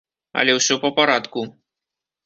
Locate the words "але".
0.43-0.55